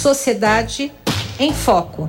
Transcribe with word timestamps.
Sociedade 0.00 0.90
em 1.38 1.52
Foco. 1.52 2.08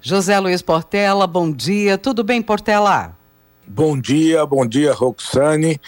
José 0.00 0.40
Luiz 0.40 0.62
Portela, 0.62 1.26
bom 1.26 1.52
dia. 1.52 1.98
Tudo 1.98 2.24
bem, 2.24 2.40
Portela? 2.40 3.14
Bom 3.68 4.00
dia, 4.00 4.46
bom 4.46 4.66
dia, 4.66 4.94
Roxane. 4.94 5.78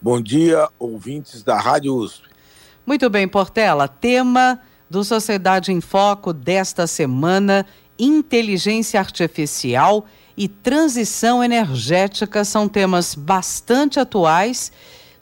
Bom 0.00 0.20
dia, 0.20 0.68
ouvintes 0.76 1.44
da 1.44 1.56
Rádio 1.60 1.94
USP. 1.94 2.24
Muito 2.84 3.08
bem, 3.08 3.28
Portela. 3.28 3.86
Tema 3.86 4.60
do 4.90 5.04
Sociedade 5.04 5.70
em 5.70 5.80
Foco 5.80 6.32
desta 6.32 6.88
semana: 6.88 7.64
inteligência 7.96 8.98
artificial 8.98 10.04
e 10.36 10.48
transição 10.48 11.44
energética 11.44 12.44
são 12.44 12.68
temas 12.68 13.14
bastante 13.14 14.00
atuais, 14.00 14.72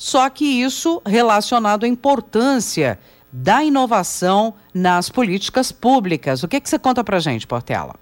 só 0.01 0.31
que 0.31 0.47
isso 0.47 1.03
relacionado 1.05 1.85
à 1.85 1.87
importância 1.87 2.99
da 3.31 3.63
inovação 3.63 4.55
nas 4.73 5.11
políticas 5.11 5.71
públicas. 5.71 6.43
O 6.43 6.49
que, 6.49 6.59
que 6.59 6.71
você 6.71 6.79
conta 6.79 7.05
para 7.05 7.19
gente, 7.19 7.47
Portela? 7.47 7.97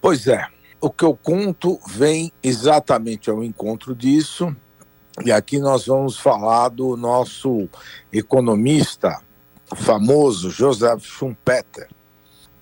Pois 0.00 0.26
é, 0.26 0.46
o 0.80 0.88
que 0.88 1.04
eu 1.04 1.14
conto 1.14 1.78
vem 1.86 2.32
exatamente 2.42 3.28
ao 3.28 3.44
encontro 3.44 3.94
disso, 3.94 4.56
e 5.22 5.30
aqui 5.30 5.58
nós 5.58 5.84
vamos 5.84 6.16
falar 6.16 6.70
do 6.70 6.96
nosso 6.96 7.68
economista 8.10 9.20
famoso, 9.76 10.48
Joseph 10.48 11.04
Schumpeter, 11.04 11.90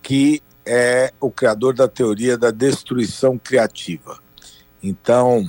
que 0.02 0.42
é 0.66 1.12
o 1.20 1.30
criador 1.30 1.72
da 1.72 1.86
teoria 1.86 2.36
da 2.36 2.50
destruição 2.50 3.38
criativa. 3.38 4.19
Então, 4.83 5.46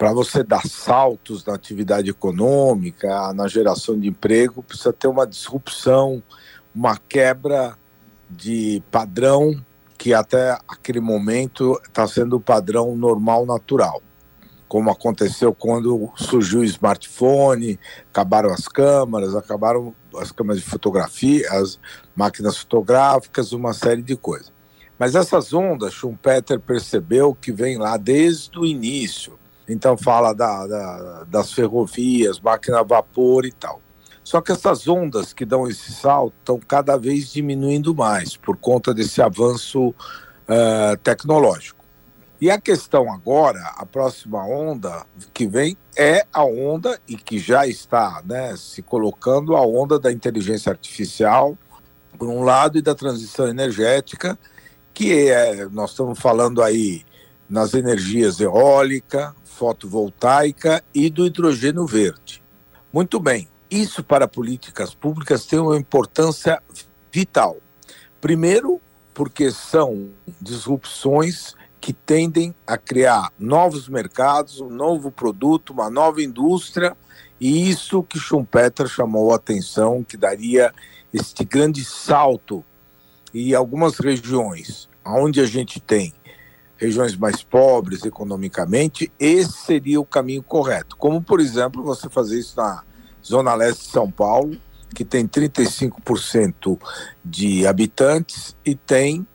para 0.00 0.14
você 0.14 0.42
dar 0.42 0.66
saltos 0.66 1.44
na 1.44 1.52
atividade 1.52 2.08
econômica, 2.08 3.34
na 3.34 3.46
geração 3.46 4.00
de 4.00 4.08
emprego, 4.08 4.62
precisa 4.62 4.94
ter 4.94 5.08
uma 5.08 5.26
disrupção, 5.26 6.22
uma 6.74 6.96
quebra 6.96 7.76
de 8.30 8.82
padrão 8.90 9.62
que 9.98 10.14
até 10.14 10.56
aquele 10.66 11.00
momento 11.00 11.78
está 11.86 12.06
sendo 12.08 12.36
o 12.36 12.40
padrão 12.40 12.96
normal, 12.96 13.44
natural. 13.44 14.00
Como 14.66 14.90
aconteceu 14.90 15.52
quando 15.52 16.10
surgiu 16.16 16.60
o 16.60 16.64
smartphone, 16.64 17.78
acabaram 18.08 18.54
as 18.54 18.66
câmeras, 18.66 19.36
acabaram 19.36 19.94
as 20.16 20.32
câmeras 20.32 20.62
de 20.62 20.66
fotografia, 20.66 21.46
as 21.52 21.78
máquinas 22.16 22.56
fotográficas, 22.56 23.52
uma 23.52 23.74
série 23.74 24.00
de 24.00 24.16
coisas. 24.16 24.50
Mas 24.98 25.14
essas 25.14 25.52
ondas, 25.52 25.92
Schumpeter 25.92 26.58
percebeu 26.58 27.34
que 27.34 27.52
vem 27.52 27.76
lá 27.76 27.98
desde 27.98 28.58
o 28.58 28.64
início. 28.64 29.38
Então 29.72 29.96
fala 29.96 30.34
da, 30.34 30.66
da, 30.66 31.24
das 31.24 31.52
ferrovias, 31.52 32.40
máquina 32.40 32.80
a 32.80 32.82
vapor 32.82 33.44
e 33.44 33.52
tal. 33.52 33.80
Só 34.22 34.40
que 34.40 34.52
essas 34.52 34.86
ondas 34.86 35.32
que 35.32 35.44
dão 35.44 35.66
esse 35.68 35.92
salto 35.92 36.34
estão 36.38 36.58
cada 36.58 36.96
vez 36.96 37.32
diminuindo 37.32 37.94
mais 37.94 38.36
por 38.36 38.56
conta 38.56 38.92
desse 38.92 39.22
avanço 39.22 39.88
uh, 39.88 40.96
tecnológico. 41.02 41.84
E 42.40 42.50
a 42.50 42.58
questão 42.58 43.12
agora, 43.12 43.60
a 43.76 43.84
próxima 43.84 44.42
onda 44.46 45.04
que 45.34 45.46
vem 45.46 45.76
é 45.96 46.24
a 46.32 46.42
onda 46.42 46.98
e 47.06 47.14
que 47.14 47.38
já 47.38 47.66
está 47.66 48.22
né, 48.24 48.56
se 48.56 48.82
colocando 48.82 49.54
a 49.54 49.60
onda 49.60 49.98
da 49.98 50.10
inteligência 50.10 50.70
artificial, 50.70 51.56
por 52.18 52.28
um 52.28 52.42
lado, 52.42 52.78
e 52.78 52.82
da 52.82 52.94
transição 52.94 53.46
energética, 53.46 54.38
que 54.94 55.28
é, 55.28 55.66
nós 55.68 55.90
estamos 55.90 56.18
falando 56.18 56.62
aí 56.62 57.02
nas 57.50 57.74
energias 57.74 58.40
eólica, 58.40 59.34
fotovoltaica 59.44 60.82
e 60.94 61.10
do 61.10 61.26
hidrogênio 61.26 61.84
verde. 61.84 62.40
Muito 62.92 63.18
bem, 63.18 63.48
isso 63.68 64.04
para 64.04 64.28
políticas 64.28 64.94
públicas 64.94 65.44
tem 65.44 65.58
uma 65.58 65.76
importância 65.76 66.62
vital. 67.12 67.56
Primeiro, 68.20 68.80
porque 69.12 69.50
são 69.50 70.10
disrupções 70.40 71.54
que 71.80 71.92
tendem 71.92 72.54
a 72.66 72.78
criar 72.78 73.32
novos 73.38 73.88
mercados, 73.88 74.60
um 74.60 74.70
novo 74.70 75.10
produto, 75.10 75.72
uma 75.72 75.90
nova 75.90 76.22
indústria, 76.22 76.96
e 77.40 77.68
isso 77.68 78.02
que 78.02 78.18
Schumpeter 78.18 78.86
chamou 78.86 79.32
a 79.32 79.36
atenção, 79.36 80.04
que 80.04 80.16
daria 80.16 80.72
este 81.12 81.44
grande 81.44 81.84
salto 81.84 82.64
e 83.32 83.54
algumas 83.54 83.98
regiões 83.98 84.88
onde 85.04 85.40
a 85.40 85.46
gente 85.46 85.80
tem 85.80 86.14
regiões 86.80 87.14
mais 87.14 87.42
pobres 87.42 88.04
economicamente, 88.06 89.12
esse 89.20 89.52
seria 89.52 90.00
o 90.00 90.04
caminho 90.04 90.42
correto. 90.42 90.96
Como, 90.96 91.20
por 91.20 91.38
exemplo, 91.38 91.82
você 91.82 92.08
fazer 92.08 92.38
isso 92.38 92.56
na 92.56 92.82
Zona 93.22 93.54
Leste 93.54 93.84
de 93.84 93.90
São 93.90 94.10
Paulo, 94.10 94.56
que 94.94 95.04
tem 95.04 95.28
35% 95.28 96.80
de 97.22 97.66
habitantes 97.66 98.56
e 98.64 98.74
tem 98.74 99.26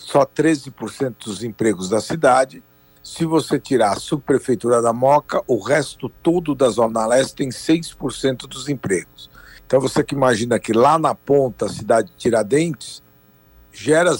só 0.00 0.24
13% 0.24 1.16
dos 1.26 1.44
empregos 1.44 1.90
da 1.90 2.00
cidade. 2.00 2.64
Se 3.02 3.26
você 3.26 3.60
tirar 3.60 3.92
a 3.92 4.00
subprefeitura 4.00 4.80
da 4.80 4.92
Moca, 4.92 5.42
o 5.46 5.60
resto 5.60 6.08
todo 6.08 6.54
da 6.54 6.70
Zona 6.70 7.06
Leste 7.06 7.36
tem 7.36 7.50
6% 7.50 8.48
dos 8.48 8.70
empregos. 8.70 9.30
Então 9.66 9.80
você 9.80 10.02
que 10.02 10.14
imagina 10.14 10.58
que 10.58 10.72
lá 10.72 10.98
na 10.98 11.14
ponta, 11.14 11.66
a 11.66 11.68
cidade 11.68 12.08
de 12.08 12.16
Tiradentes, 12.16 13.02
gera 13.70 14.16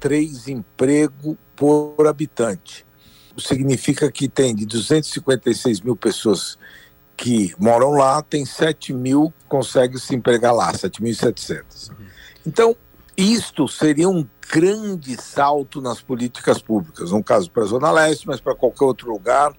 0,03 0.00 0.48
emprego 0.48 1.36
por 1.54 2.06
habitante. 2.06 2.86
Significa 3.38 4.10
que 4.10 4.28
tem 4.28 4.54
de 4.54 4.66
256 4.66 5.80
mil 5.80 5.96
pessoas 5.96 6.58
que 7.16 7.54
moram 7.58 7.90
lá, 7.90 8.22
tem 8.22 8.44
7 8.44 8.92
mil 8.92 9.32
que 9.38 9.44
conseguem 9.46 9.98
se 9.98 10.14
empregar 10.14 10.54
lá, 10.54 10.72
7.700. 10.72 11.90
Uhum. 11.90 12.06
Então, 12.46 12.76
isto 13.16 13.68
seria 13.68 14.08
um 14.08 14.26
grande 14.50 15.20
salto 15.20 15.80
nas 15.80 16.00
políticas 16.00 16.60
públicas, 16.60 17.10
no 17.12 17.22
caso 17.22 17.50
para 17.50 17.62
a 17.62 17.66
Zona 17.66 17.90
Leste, 17.90 18.26
mas 18.26 18.40
para 18.40 18.54
qualquer 18.54 18.84
outro 18.84 19.10
lugar 19.10 19.52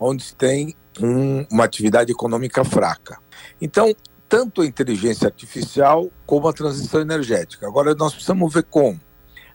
onde 0.00 0.34
tem 0.34 0.74
um, 1.00 1.46
uma 1.50 1.64
atividade 1.64 2.10
econômica 2.10 2.64
fraca. 2.64 3.18
Então, 3.60 3.94
tanto 4.28 4.62
a 4.62 4.66
inteligência 4.66 5.26
artificial 5.26 6.10
como 6.26 6.48
a 6.48 6.52
transição 6.52 7.00
energética. 7.00 7.66
Agora, 7.66 7.94
nós 7.94 8.14
precisamos 8.14 8.52
ver 8.52 8.64
como. 8.64 8.98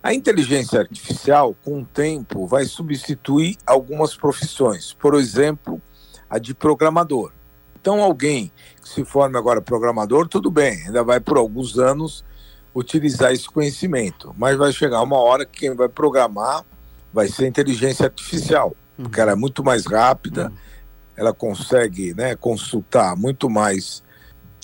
A 0.07 0.13
inteligência 0.13 0.79
artificial, 0.79 1.53
com 1.65 1.81
o 1.81 1.85
tempo, 1.85 2.47
vai 2.47 2.63
substituir 2.63 3.57
algumas 3.65 4.15
profissões, 4.15 4.93
por 4.93 5.15
exemplo, 5.15 5.81
a 6.29 6.39
de 6.39 6.53
programador. 6.53 7.33
Então, 7.75 8.01
alguém 8.01 8.49
que 8.81 8.87
se 8.87 9.03
forme 9.03 9.37
agora 9.37 9.61
programador, 9.61 10.25
tudo 10.29 10.49
bem, 10.49 10.81
ainda 10.85 11.03
vai 11.03 11.19
por 11.19 11.37
alguns 11.37 11.77
anos 11.77 12.23
utilizar 12.73 13.33
esse 13.33 13.49
conhecimento, 13.49 14.33
mas 14.37 14.55
vai 14.55 14.71
chegar 14.71 15.01
uma 15.01 15.17
hora 15.17 15.45
que 15.45 15.59
quem 15.59 15.75
vai 15.75 15.89
programar 15.89 16.63
vai 17.11 17.27
ser 17.27 17.45
inteligência 17.45 18.05
artificial, 18.05 18.73
porque 18.95 19.19
ela 19.19 19.33
é 19.33 19.35
muito 19.35 19.61
mais 19.61 19.85
rápida, 19.85 20.53
ela 21.17 21.33
consegue 21.33 22.13
né, 22.13 22.33
consultar 22.33 23.13
muito 23.17 23.49
mais 23.49 24.01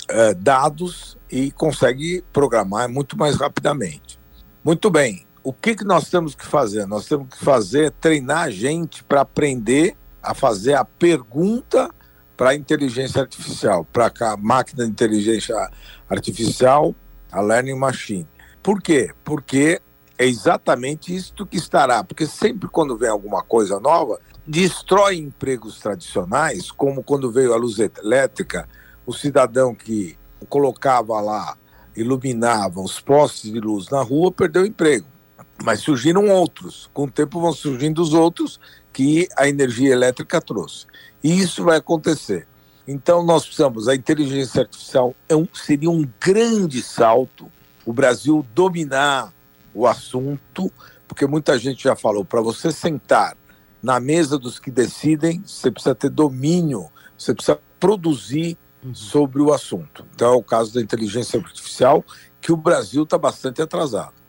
uh, 0.09 0.33
dados 0.35 1.17
e 1.29 1.51
consegue 1.51 2.23
programar 2.31 2.87
muito 2.87 3.17
mais 3.17 3.35
rapidamente. 3.35 4.17
Muito 4.63 4.89
bem, 4.89 5.25
o 5.43 5.51
que, 5.51 5.75
que 5.75 5.83
nós 5.83 6.09
temos 6.09 6.33
que 6.33 6.45
fazer? 6.45 6.87
Nós 6.87 7.05
temos 7.05 7.27
que 7.27 7.43
fazer, 7.43 7.91
treinar 7.91 8.43
a 8.43 8.49
gente 8.49 9.03
para 9.03 9.21
aprender 9.21 9.95
a 10.21 10.33
fazer 10.33 10.73
a 10.75 10.85
pergunta 10.85 11.93
para 12.37 12.51
a 12.51 12.55
inteligência 12.55 13.21
artificial, 13.21 13.85
para 13.85 14.11
a 14.21 14.37
máquina 14.37 14.85
de 14.85 14.91
inteligência 14.91 15.69
artificial, 16.09 16.95
a 17.31 17.41
learning 17.41 17.77
machine. 17.77 18.27
Por 18.61 18.81
quê? 18.81 19.11
Porque 19.23 19.81
é 20.17 20.25
exatamente 20.25 21.13
isso 21.13 21.45
que 21.45 21.57
estará, 21.57 22.03
porque 22.03 22.25
sempre 22.25 22.69
quando 22.69 22.97
vem 22.97 23.09
alguma 23.09 23.43
coisa 23.43 23.79
nova, 23.79 24.19
destrói 24.47 25.17
empregos 25.17 25.79
tradicionais, 25.79 26.71
como 26.71 27.03
quando 27.03 27.31
veio 27.31 27.53
a 27.53 27.57
luz 27.57 27.77
elétrica, 27.79 28.67
o 29.05 29.13
cidadão 29.13 29.75
que 29.75 30.17
colocava 30.47 31.19
lá, 31.19 31.57
iluminava 31.95 32.79
os 32.79 32.99
postes 32.99 33.51
de 33.51 33.59
luz 33.59 33.89
na 33.89 34.01
rua, 34.01 34.31
perdeu 34.31 34.63
o 34.63 34.65
emprego. 34.65 35.12
Mas 35.61 35.81
surgiram 35.81 36.29
outros. 36.29 36.89
Com 36.93 37.05
o 37.05 37.11
tempo 37.11 37.41
vão 37.41 37.53
surgindo 37.53 38.01
os 38.01 38.13
outros 38.13 38.59
que 38.91 39.27
a 39.35 39.47
energia 39.47 39.91
elétrica 39.91 40.39
trouxe. 40.39 40.85
E 41.23 41.39
isso 41.39 41.63
vai 41.63 41.77
acontecer. 41.77 42.47
Então, 42.87 43.23
nós 43.23 43.45
precisamos, 43.45 43.87
a 43.87 43.95
inteligência 43.95 44.61
artificial 44.61 45.15
é 45.29 45.35
um, 45.35 45.47
seria 45.53 45.89
um 45.89 46.07
grande 46.19 46.81
salto, 46.81 47.49
o 47.85 47.93
Brasil 47.93 48.45
dominar 48.53 49.33
o 49.73 49.87
assunto, 49.87 50.71
porque 51.07 51.25
muita 51.25 51.57
gente 51.57 51.83
já 51.83 51.95
falou, 51.95 52.25
para 52.25 52.41
você 52.41 52.71
sentar 52.71 53.37
na 53.81 53.99
mesa 53.99 54.37
dos 54.37 54.59
que 54.59 54.69
decidem, 54.69 55.41
você 55.45 55.71
precisa 55.71 55.95
ter 55.95 56.09
domínio, 56.09 56.89
você 57.17 57.33
precisa 57.33 57.59
produzir 57.79 58.57
uhum. 58.83 58.93
sobre 58.93 59.41
o 59.41 59.53
assunto. 59.53 60.05
Então, 60.13 60.33
é 60.33 60.35
o 60.35 60.43
caso 60.43 60.73
da 60.73 60.81
inteligência 60.81 61.39
artificial, 61.39 62.03
que 62.41 62.51
o 62.51 62.57
Brasil 62.57 63.03
está 63.03 63.17
bastante 63.17 63.61
atrasado. 63.61 64.22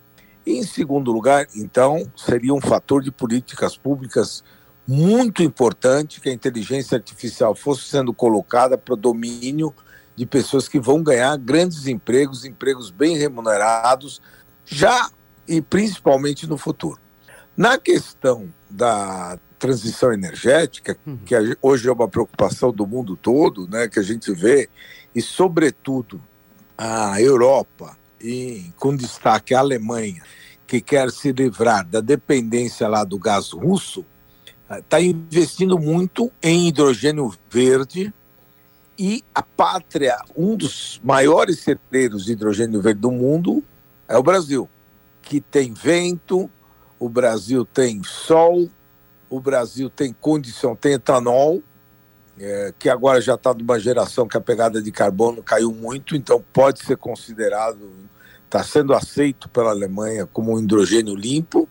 E, 0.46 0.58
em 0.58 0.62
segundo 0.62 1.10
lugar, 1.10 1.46
então, 1.54 2.10
seria 2.16 2.52
um 2.52 2.60
fator 2.60 3.02
de 3.02 3.10
políticas 3.10 3.76
públicas 3.76 4.44
muito 4.86 5.42
importante 5.42 6.20
que 6.20 6.28
a 6.28 6.32
inteligência 6.32 6.96
artificial 6.96 7.54
fosse 7.54 7.84
sendo 7.84 8.12
colocada 8.12 8.76
para 8.76 8.94
domínio 8.94 9.74
de 10.14 10.26
pessoas 10.26 10.68
que 10.68 10.78
vão 10.78 11.02
ganhar 11.02 11.36
grandes 11.38 11.86
empregos, 11.86 12.44
empregos 12.44 12.90
bem 12.90 13.16
remunerados, 13.16 14.20
já 14.64 15.10
e 15.48 15.60
principalmente 15.60 16.46
no 16.46 16.56
futuro. 16.56 17.00
Na 17.56 17.78
questão 17.78 18.52
da 18.68 19.38
transição 19.58 20.12
energética, 20.12 20.96
uhum. 21.06 21.16
que 21.18 21.34
hoje 21.62 21.88
é 21.88 21.92
uma 21.92 22.08
preocupação 22.08 22.72
do 22.72 22.86
mundo 22.86 23.16
todo, 23.16 23.66
né, 23.68 23.88
que 23.88 23.98
a 23.98 24.02
gente 24.02 24.32
vê, 24.32 24.68
e 25.14 25.22
sobretudo 25.22 26.20
a 26.76 27.20
Europa, 27.20 27.96
e 28.24 28.72
com 28.78 28.96
destaque 28.96 29.54
a 29.54 29.60
Alemanha, 29.60 30.22
que 30.66 30.80
quer 30.80 31.10
se 31.10 31.30
livrar 31.30 31.86
da 31.86 32.00
dependência 32.00 32.88
lá 32.88 33.04
do 33.04 33.18
gás 33.18 33.50
russo, 33.50 34.04
está 34.70 35.00
investindo 35.00 35.78
muito 35.78 36.32
em 36.42 36.68
hidrogênio 36.68 37.32
verde 37.50 38.12
e 38.98 39.22
a 39.34 39.42
pátria, 39.42 40.16
um 40.34 40.56
dos 40.56 41.00
maiores 41.04 41.60
celeiros 41.60 42.24
de 42.24 42.32
hidrogênio 42.32 42.80
verde 42.80 43.00
do 43.00 43.10
mundo 43.10 43.62
é 44.08 44.16
o 44.16 44.22
Brasil, 44.22 44.68
que 45.20 45.40
tem 45.40 45.74
vento, 45.74 46.50
o 46.98 47.08
Brasil 47.08 47.64
tem 47.64 48.02
sol, 48.04 48.68
o 49.28 49.40
Brasil 49.40 49.90
tem 49.90 50.12
condição, 50.12 50.76
tem 50.76 50.92
etanol, 50.94 51.62
é, 52.38 52.72
que 52.78 52.88
agora 52.88 53.20
já 53.20 53.34
está 53.34 53.52
numa 53.52 53.78
geração 53.78 54.26
que 54.26 54.36
a 54.36 54.40
pegada 54.40 54.80
de 54.80 54.90
carbono 54.90 55.42
caiu 55.42 55.72
muito, 55.72 56.16
então 56.16 56.42
pode 56.52 56.80
ser 56.84 56.96
considerado, 56.96 57.90
está 58.44 58.62
sendo 58.62 58.94
aceito 58.94 59.48
pela 59.48 59.70
Alemanha 59.70 60.26
como 60.26 60.54
um 60.54 60.60
hidrogênio 60.60 61.14
limpo, 61.14 61.68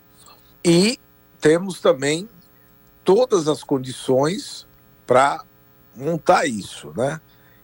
e 0.63 0.99
temos 1.39 1.79
também 1.79 2.27
todas 3.03 3.47
as 3.47 3.63
condições 3.63 4.65
para 5.05 5.43
montar 5.95 6.45
isso, 6.45 6.93
né? 6.95 7.19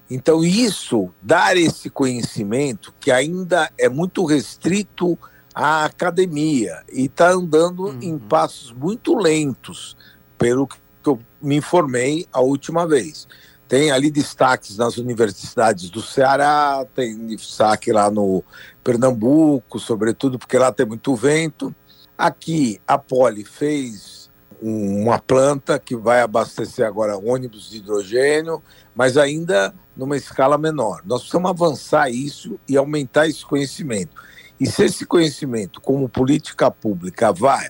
Então 0.09 0.43
isso, 0.43 1.09
dar 1.21 1.55
esse 1.55 1.89
conhecimento 1.89 2.93
que 2.99 3.11
ainda 3.11 3.71
é 3.77 3.87
muito 3.87 4.25
restrito 4.25 5.17
à 5.53 5.85
academia 5.85 6.83
e 6.91 7.05
está 7.05 7.29
andando 7.29 7.85
uhum. 7.85 7.99
em 8.01 8.17
passos 8.17 8.71
muito 8.71 9.15
lentos, 9.15 9.95
pelo 10.37 10.67
que 10.67 10.77
eu 11.05 11.19
me 11.41 11.57
informei 11.57 12.27
a 12.33 12.41
última 12.41 12.87
vez. 12.87 13.27
Tem 13.69 13.91
ali 13.91 14.09
destaques 14.09 14.77
nas 14.77 14.97
universidades 14.97 15.91
do 15.91 16.01
Ceará, 16.01 16.83
tem 16.95 17.27
destaque 17.27 17.91
lá 17.91 18.09
no 18.09 18.43
Pernambuco, 18.83 19.79
sobretudo 19.79 20.39
porque 20.39 20.57
lá 20.57 20.71
tem 20.71 20.87
muito 20.87 21.15
vento. 21.15 21.73
Aqui 22.17 22.81
a 22.87 22.97
Poli 22.97 23.45
fez 23.45 24.27
uma 24.59 25.19
planta 25.19 25.77
que 25.77 25.95
vai 25.95 26.19
abastecer 26.21 26.83
agora 26.83 27.15
ônibus 27.15 27.69
de 27.69 27.77
hidrogênio, 27.77 28.61
mas 28.95 29.17
ainda 29.17 29.71
numa 29.95 30.17
escala 30.17 30.57
menor. 30.57 31.03
Nós 31.05 31.21
precisamos 31.21 31.51
avançar 31.51 32.09
isso 32.09 32.59
e 32.67 32.75
aumentar 32.75 33.27
esse 33.27 33.45
conhecimento. 33.45 34.19
E 34.59 34.65
se 34.65 34.83
esse 34.83 35.05
conhecimento, 35.05 35.79
como 35.79 36.09
política 36.09 36.71
pública, 36.71 37.31
vai, 37.31 37.69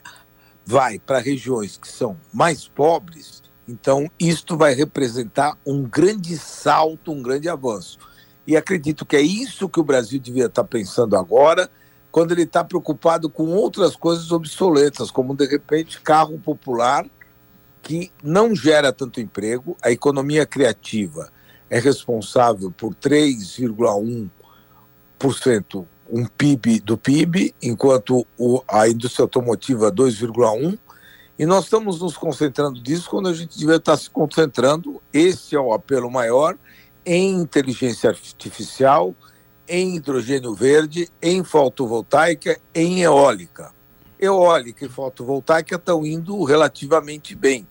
vai 0.65 0.97
para 0.97 1.19
regiões 1.19 1.77
que 1.77 1.89
são 1.89 2.17
mais 2.33 2.69
pobres, 2.69 3.43
então 3.69 4.09
isto 4.19 4.57
vai 4.57 4.73
representar 4.73 5.55
um 5.65 5.83
grande 5.83 6.37
salto, 6.37 7.11
um 7.11 7.21
grande 7.21 7.47
avanço. 7.47 7.99
E 8.47 8.57
acredito 8.57 9.05
que 9.05 9.15
é 9.15 9.21
isso 9.21 9.69
que 9.69 9.79
o 9.79 9.83
Brasil 9.83 10.19
devia 10.19 10.47
estar 10.47 10.63
pensando 10.63 11.15
agora 11.15 11.69
quando 12.11 12.31
ele 12.31 12.41
está 12.41 12.63
preocupado 12.63 13.29
com 13.29 13.49
outras 13.49 13.95
coisas 13.95 14.31
obsoletas, 14.31 15.11
como 15.11 15.35
de 15.35 15.45
repente 15.45 16.01
carro 16.01 16.39
popular, 16.39 17.05
que 17.83 18.11
não 18.23 18.55
gera 18.55 18.91
tanto 18.91 19.21
emprego, 19.21 19.77
a 19.81 19.91
economia 19.91 20.45
criativa 20.45 21.31
é 21.69 21.79
responsável 21.79 22.71
por 22.71 22.95
3,1% 22.95 25.85
um 26.11 26.25
PIB 26.25 26.79
do 26.79 26.97
PIB, 26.97 27.53
enquanto 27.61 28.25
a 28.67 28.87
indústria 28.87 29.23
automotiva 29.23 29.91
2,1%, 29.91 30.79
e 31.39 31.45
nós 31.45 31.63
estamos 31.63 32.01
nos 32.01 32.17
concentrando 32.17 32.81
disso 32.81 33.09
quando 33.09 33.29
a 33.29 33.33
gente 33.33 33.57
devia 33.57 33.77
estar 33.77 33.95
se 33.95 34.09
concentrando, 34.09 35.01
esse 35.13 35.55
é 35.55 35.59
o 35.59 35.71
apelo 35.71 36.11
maior, 36.11 36.57
em 37.05 37.33
inteligência 37.35 38.09
artificial, 38.09 39.15
em 39.65 39.95
hidrogênio 39.95 40.53
verde, 40.53 41.09
em 41.21 41.41
fotovoltaica, 41.41 42.59
em 42.75 43.03
eólica. 43.03 43.71
Eólica 44.19 44.85
e 44.85 44.89
fotovoltaica 44.89 45.77
estão 45.77 46.05
indo 46.05 46.43
relativamente 46.43 47.33
bem. 47.33 47.65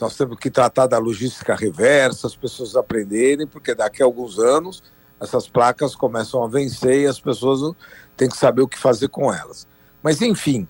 Nós 0.00 0.16
temos 0.16 0.36
que 0.36 0.50
tratar 0.50 0.88
da 0.88 0.98
logística 0.98 1.54
reversa, 1.54 2.26
as 2.26 2.34
pessoas 2.34 2.74
aprenderem, 2.74 3.46
porque 3.46 3.76
daqui 3.76 4.02
a 4.02 4.06
alguns 4.06 4.40
anos 4.40 4.82
essas 5.20 5.48
placas 5.48 5.94
começam 5.94 6.42
a 6.42 6.48
vencer 6.48 7.02
e 7.02 7.06
as 7.06 7.20
pessoas 7.20 7.76
têm 8.16 8.28
que 8.28 8.36
saber 8.36 8.62
o 8.62 8.68
que 8.68 8.76
fazer 8.76 9.06
com 9.06 9.32
elas. 9.32 9.68
Mas, 10.02 10.20
enfim, 10.20 10.68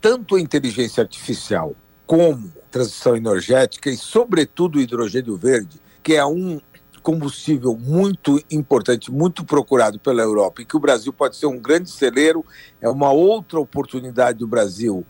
tanto 0.00 0.36
a 0.36 0.40
inteligência 0.40 1.02
artificial 1.02 1.74
como 2.06 2.52
transição 2.70 3.16
energética 3.16 3.90
e, 3.90 3.96
sobretudo, 3.96 4.78
o 4.78 4.80
hidrogênio 4.80 5.36
verde, 5.36 5.80
que 6.02 6.14
é 6.14 6.24
um 6.24 6.60
combustível 7.02 7.76
muito 7.76 8.42
importante, 8.50 9.10
muito 9.10 9.44
procurado 9.44 9.98
pela 9.98 10.22
Europa 10.22 10.60
e 10.60 10.64
que 10.64 10.76
o 10.76 10.80
Brasil 10.80 11.12
pode 11.12 11.36
ser 11.36 11.46
um 11.46 11.58
grande 11.58 11.90
celeiro, 11.90 12.44
é 12.80 12.88
uma 12.88 13.10
outra 13.10 13.58
oportunidade 13.58 14.38
do 14.38 14.46
Brasil 14.46 15.06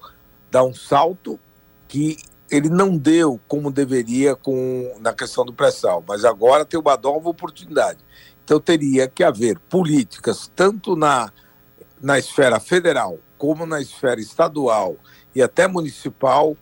dar 0.51 0.65
um 0.65 0.75
salto 0.75 1.41
que 1.89 2.17
ele 2.51 2.69
não 2.69 2.97
deu 2.97 3.41
como 3.49 3.71
deveria 3.71 4.35
com 4.35 4.95
na 5.01 5.13
questão 5.13 5.45
do 5.45 5.53
pré-sal, 5.53 6.03
mas 6.07 6.25
agora 6.25 6.65
tem 6.65 6.79
uma 6.79 6.97
nova 6.97 7.29
oportunidade. 7.29 7.99
Então 8.45 8.61
teria 8.61 9.09
que 9.09 9.23
haver 9.23 9.59
políticas 9.59 10.51
tanto 10.55 10.97
na, 10.97 11.33
na 12.01 12.19
esfera 12.19 12.59
federal 12.59 13.19
como 13.39 13.65
na 13.65 13.81
esfera 13.81 14.21
estadual 14.21 14.97
e 15.35 15.41
até 15.41 15.67
municipal 15.67 16.57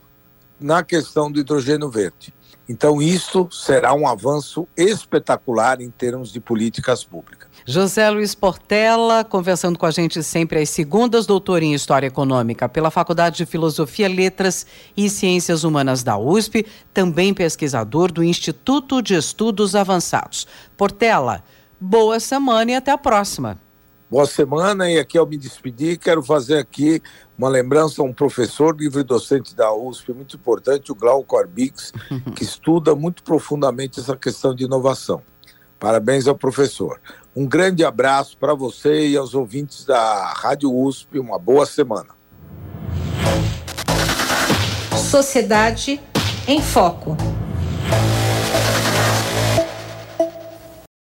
na 0.60 0.82
questão 0.82 1.32
do 1.32 1.40
hidrogênio 1.40 1.90
verde. 1.90 2.32
Então, 2.68 3.00
isso 3.00 3.48
será 3.50 3.94
um 3.94 4.08
avanço 4.08 4.66
espetacular 4.76 5.80
em 5.80 5.88
termos 5.88 6.32
de 6.32 6.40
políticas 6.40 7.04
públicas. 7.04 7.48
José 7.64 8.08
Luiz 8.10 8.34
Portela, 8.34 9.24
conversando 9.24 9.78
com 9.78 9.86
a 9.86 9.90
gente 9.90 10.20
sempre 10.22 10.60
às 10.60 10.70
segundas, 10.70 11.26
doutor 11.26 11.62
em 11.62 11.74
História 11.74 12.08
Econômica 12.08 12.68
pela 12.68 12.90
Faculdade 12.90 13.36
de 13.36 13.46
Filosofia, 13.46 14.08
Letras 14.08 14.66
e 14.96 15.08
Ciências 15.08 15.62
Humanas 15.62 16.02
da 16.02 16.18
USP, 16.18 16.66
também 16.92 17.32
pesquisador 17.32 18.10
do 18.10 18.22
Instituto 18.22 19.00
de 19.00 19.14
Estudos 19.14 19.76
Avançados. 19.76 20.46
Portela, 20.76 21.44
boa 21.80 22.18
semana 22.18 22.72
e 22.72 22.74
até 22.74 22.90
a 22.90 22.98
próxima. 22.98 23.65
Boa 24.08 24.24
semana 24.24 24.88
e 24.88 25.00
aqui 25.00 25.18
ao 25.18 25.26
me 25.26 25.36
despedir, 25.36 25.98
quero 25.98 26.22
fazer 26.22 26.58
aqui 26.58 27.02
uma 27.36 27.48
lembrança 27.48 28.00
a 28.00 28.04
um 28.04 28.12
professor 28.12 28.76
livre-docente 28.76 29.52
da 29.54 29.74
USP 29.74 30.12
muito 30.12 30.36
importante, 30.36 30.92
o 30.92 30.94
Glauco 30.94 31.36
Arbix, 31.36 31.92
que 32.36 32.44
estuda 32.44 32.94
muito 32.94 33.24
profundamente 33.24 33.98
essa 33.98 34.16
questão 34.16 34.54
de 34.54 34.62
inovação. 34.62 35.22
Parabéns 35.80 36.28
ao 36.28 36.36
professor. 36.36 37.00
Um 37.34 37.46
grande 37.46 37.84
abraço 37.84 38.38
para 38.38 38.54
você 38.54 39.08
e 39.08 39.16
aos 39.16 39.34
ouvintes 39.34 39.84
da 39.84 40.32
Rádio 40.32 40.72
USP. 40.72 41.18
Uma 41.18 41.38
boa 41.38 41.66
semana. 41.66 42.14
Sociedade 45.10 46.00
em 46.46 46.62
Foco. 46.62 47.16